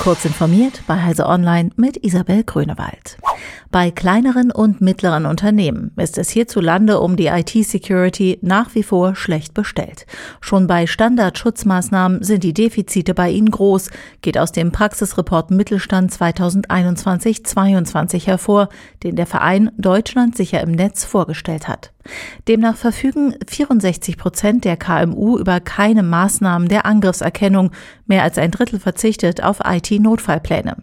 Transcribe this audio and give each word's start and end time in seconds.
Kurz 0.00 0.24
informiert 0.24 0.82
bei 0.86 1.00
Heise 1.00 1.26
Online 1.26 1.70
mit 1.76 2.04
Isabel 2.04 2.44
Grünewald. 2.44 3.16
Bei 3.70 3.90
kleineren 3.90 4.50
und 4.50 4.80
mittleren 4.80 5.24
Unternehmen 5.24 5.92
ist 5.96 6.18
es 6.18 6.30
hierzulande 6.30 7.00
um 7.00 7.16
die 7.16 7.28
IT-Security 7.28 8.38
nach 8.42 8.74
wie 8.74 8.82
vor 8.82 9.16
schlecht 9.16 9.54
bestellt. 9.54 10.06
Schon 10.40 10.66
bei 10.66 10.86
Standardschutzmaßnahmen 10.86 12.22
sind 12.22 12.44
die 12.44 12.52
Defizite 12.52 13.14
bei 13.14 13.30
ihnen 13.30 13.50
groß, 13.50 13.90
geht 14.20 14.36
aus 14.36 14.52
dem 14.52 14.72
Praxisreport 14.72 15.50
Mittelstand 15.50 16.12
2021-22 16.12 18.26
hervor, 18.26 18.68
den 19.02 19.16
der 19.16 19.26
Verein 19.26 19.70
Deutschland 19.78 20.36
sicher 20.36 20.60
im 20.60 20.72
Netz 20.72 21.04
vorgestellt 21.04 21.66
hat. 21.66 21.93
Demnach 22.48 22.76
verfügen 22.76 23.34
64 23.48 24.16
Prozent 24.16 24.64
der 24.64 24.76
KMU 24.76 25.38
über 25.38 25.60
keine 25.60 26.02
Maßnahmen 26.02 26.68
der 26.68 26.86
Angriffserkennung. 26.86 27.70
Mehr 28.06 28.22
als 28.22 28.38
ein 28.38 28.50
Drittel 28.50 28.78
verzichtet 28.78 29.42
auf 29.42 29.60
IT-Notfallpläne. 29.64 30.76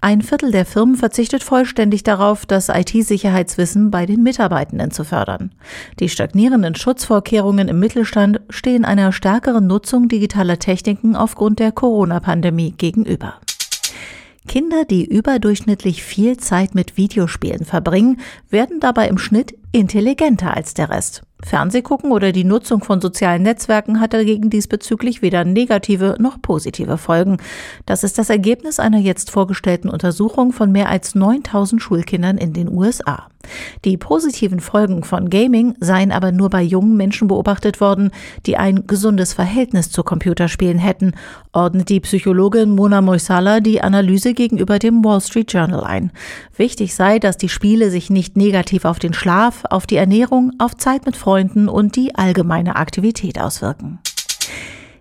Ein 0.00 0.22
Viertel 0.22 0.52
der 0.52 0.64
Firmen 0.64 0.96
verzichtet 0.96 1.42
vollständig 1.42 2.02
darauf, 2.04 2.46
das 2.46 2.68
IT-Sicherheitswissen 2.68 3.90
bei 3.90 4.06
den 4.06 4.22
Mitarbeitenden 4.22 4.90
zu 4.90 5.04
fördern. 5.04 5.52
Die 6.00 6.08
stagnierenden 6.08 6.74
Schutzvorkehrungen 6.74 7.68
im 7.68 7.80
Mittelstand 7.80 8.40
stehen 8.50 8.84
einer 8.84 9.12
stärkeren 9.12 9.66
Nutzung 9.66 10.08
digitaler 10.08 10.58
Techniken 10.58 11.16
aufgrund 11.16 11.58
der 11.58 11.72
Corona-Pandemie 11.72 12.74
gegenüber. 12.76 13.34
Kinder, 14.48 14.84
die 14.84 15.04
überdurchschnittlich 15.04 16.02
viel 16.02 16.36
Zeit 16.38 16.74
mit 16.74 16.96
Videospielen 16.96 17.64
verbringen, 17.64 18.18
werden 18.50 18.80
dabei 18.80 19.06
im 19.06 19.18
Schnitt 19.18 19.54
intelligenter 19.70 20.56
als 20.56 20.74
der 20.74 20.90
Rest. 20.90 21.22
Fernsehgucken 21.44 22.10
oder 22.10 22.32
die 22.32 22.42
Nutzung 22.42 22.82
von 22.82 23.00
sozialen 23.00 23.42
Netzwerken 23.42 24.00
hat 24.00 24.12
dagegen 24.12 24.50
diesbezüglich 24.50 25.22
weder 25.22 25.44
negative 25.44 26.16
noch 26.18 26.42
positive 26.42 26.98
Folgen. 26.98 27.36
Das 27.86 28.02
ist 28.02 28.18
das 28.18 28.28
Ergebnis 28.28 28.80
einer 28.80 28.98
jetzt 28.98 29.30
vorgestellten 29.30 29.88
Untersuchung 29.88 30.52
von 30.52 30.72
mehr 30.72 30.88
als 30.88 31.14
9000 31.14 31.80
Schulkindern 31.80 32.38
in 32.38 32.52
den 32.54 32.68
USA. 32.68 33.28
Die 33.84 33.96
positiven 33.96 34.60
Folgen 34.60 35.04
von 35.04 35.30
Gaming 35.30 35.74
seien 35.80 36.12
aber 36.12 36.32
nur 36.32 36.50
bei 36.50 36.62
jungen 36.62 36.96
Menschen 36.96 37.28
beobachtet 37.28 37.80
worden, 37.80 38.10
die 38.46 38.56
ein 38.56 38.86
gesundes 38.86 39.32
Verhältnis 39.32 39.90
zu 39.90 40.02
Computerspielen 40.02 40.78
hätten, 40.78 41.12
ordnet 41.52 41.88
die 41.88 42.00
Psychologin 42.00 42.70
Mona 42.70 43.00
Moisala 43.00 43.60
die 43.60 43.80
Analyse 43.80 44.34
gegenüber 44.34 44.78
dem 44.78 45.04
Wall 45.04 45.20
Street 45.20 45.52
Journal 45.52 45.84
ein. 45.84 46.10
Wichtig 46.56 46.94
sei, 46.94 47.18
dass 47.18 47.36
die 47.36 47.48
Spiele 47.48 47.90
sich 47.90 48.10
nicht 48.10 48.36
negativ 48.36 48.84
auf 48.84 48.98
den 48.98 49.14
Schlaf, 49.14 49.64
auf 49.70 49.86
die 49.86 49.96
Ernährung, 49.96 50.52
auf 50.58 50.76
Zeit 50.76 51.06
mit 51.06 51.16
Freunden 51.16 51.68
und 51.68 51.96
die 51.96 52.14
allgemeine 52.14 52.76
Aktivität 52.76 53.40
auswirken. 53.40 54.00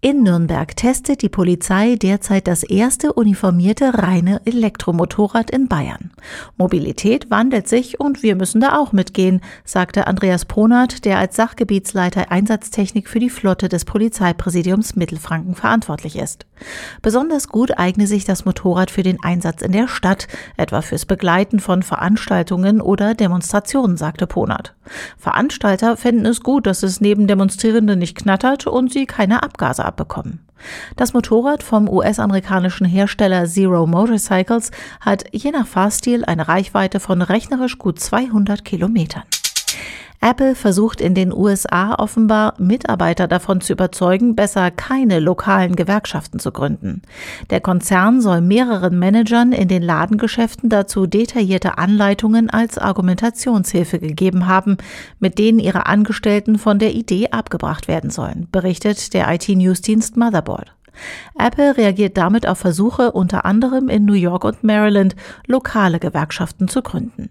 In 0.00 0.22
Nürnberg 0.22 0.76
testet 0.76 1.22
die 1.22 1.28
Polizei 1.28 1.96
derzeit 1.96 2.46
das 2.46 2.62
erste 2.62 3.14
uniformierte 3.14 3.94
reine 3.94 4.40
Elektromotorrad 4.44 5.50
in 5.50 5.66
Bayern. 5.66 6.12
Mobilität 6.56 7.32
wandelt 7.32 7.66
sich 7.66 7.98
und 7.98 8.22
wir 8.22 8.36
müssen 8.36 8.60
da 8.60 8.78
auch 8.78 8.92
mitgehen, 8.92 9.40
sagte 9.64 10.06
Andreas 10.06 10.44
Ponert, 10.44 11.04
der 11.04 11.18
als 11.18 11.34
Sachgebietsleiter 11.34 12.30
Einsatztechnik 12.30 13.08
für 13.08 13.18
die 13.18 13.28
Flotte 13.28 13.68
des 13.68 13.84
Polizeipräsidiums 13.84 14.94
Mittelfranken 14.94 15.56
verantwortlich 15.56 16.14
ist. 16.14 16.46
Besonders 17.02 17.48
gut 17.48 17.76
eigne 17.76 18.06
sich 18.06 18.24
das 18.24 18.44
Motorrad 18.44 18.92
für 18.92 19.02
den 19.02 19.18
Einsatz 19.24 19.62
in 19.62 19.72
der 19.72 19.88
Stadt, 19.88 20.28
etwa 20.56 20.80
fürs 20.80 21.06
Begleiten 21.06 21.58
von 21.58 21.82
Veranstaltungen 21.82 22.80
oder 22.80 23.14
Demonstrationen, 23.14 23.96
sagte 23.96 24.28
Ponert. 24.28 24.76
Veranstalter 25.16 25.96
fänden 25.96 26.26
es 26.26 26.40
gut, 26.40 26.68
dass 26.68 26.84
es 26.84 27.00
neben 27.00 27.26
Demonstrierenden 27.26 27.98
nicht 27.98 28.16
knattert 28.16 28.68
und 28.68 28.92
sie 28.92 29.06
keine 29.06 29.42
Abgase 29.42 29.87
abbekommen. 29.88 30.40
Das 30.96 31.12
Motorrad 31.12 31.62
vom 31.62 31.88
US-amerikanischen 31.88 32.86
Hersteller 32.86 33.46
Zero 33.46 33.86
Motorcycles 33.86 34.70
hat 35.00 35.24
je 35.32 35.50
nach 35.50 35.66
Fahrstil 35.66 36.24
eine 36.24 36.48
Reichweite 36.48 37.00
von 37.00 37.22
rechnerisch 37.22 37.78
gut 37.78 37.98
200 37.98 38.64
Kilometern. 38.64 39.24
Apple 40.20 40.56
versucht 40.56 41.00
in 41.00 41.14
den 41.14 41.32
USA 41.32 41.94
offenbar 41.94 42.54
Mitarbeiter 42.58 43.28
davon 43.28 43.60
zu 43.60 43.72
überzeugen, 43.72 44.34
besser 44.34 44.70
keine 44.72 45.20
lokalen 45.20 45.76
Gewerkschaften 45.76 46.40
zu 46.40 46.50
gründen. 46.50 47.02
Der 47.50 47.60
Konzern 47.60 48.20
soll 48.20 48.40
mehreren 48.40 48.98
Managern 48.98 49.52
in 49.52 49.68
den 49.68 49.82
Ladengeschäften 49.82 50.68
dazu 50.70 51.06
detaillierte 51.06 51.78
Anleitungen 51.78 52.50
als 52.50 52.78
Argumentationshilfe 52.78 54.00
gegeben 54.00 54.48
haben, 54.48 54.76
mit 55.20 55.38
denen 55.38 55.60
ihre 55.60 55.86
Angestellten 55.86 56.58
von 56.58 56.80
der 56.80 56.94
Idee 56.94 57.30
abgebracht 57.30 57.86
werden 57.86 58.10
sollen, 58.10 58.48
berichtet 58.50 59.14
der 59.14 59.32
IT-Newsdienst 59.32 60.16
Motherboard. 60.16 60.74
Apple 61.38 61.76
reagiert 61.76 62.16
damit 62.16 62.46
auf 62.48 62.58
Versuche 62.58 63.12
unter 63.12 63.44
anderem 63.44 63.88
in 63.88 64.04
New 64.04 64.14
York 64.14 64.44
und 64.44 64.64
Maryland, 64.64 65.14
lokale 65.46 66.00
Gewerkschaften 66.00 66.66
zu 66.66 66.82
gründen. 66.82 67.30